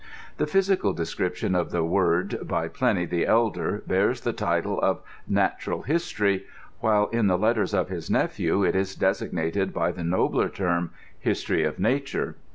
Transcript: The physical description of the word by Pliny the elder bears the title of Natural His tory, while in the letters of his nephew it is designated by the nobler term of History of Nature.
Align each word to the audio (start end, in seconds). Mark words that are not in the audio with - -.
The 0.37 0.47
physical 0.47 0.93
description 0.93 1.53
of 1.53 1.69
the 1.69 1.83
word 1.83 2.39
by 2.47 2.67
Pliny 2.69 3.05
the 3.05 3.27
elder 3.27 3.83
bears 3.85 4.21
the 4.21 4.33
title 4.33 4.81
of 4.81 5.01
Natural 5.27 5.83
His 5.83 6.11
tory, 6.11 6.45
while 6.79 7.05
in 7.09 7.27
the 7.27 7.37
letters 7.37 7.75
of 7.75 7.89
his 7.89 8.09
nephew 8.09 8.63
it 8.63 8.75
is 8.75 8.95
designated 8.95 9.71
by 9.71 9.91
the 9.91 10.03
nobler 10.03 10.49
term 10.49 10.85
of 10.85 10.89
History 11.19 11.63
of 11.63 11.77
Nature. 11.77 12.35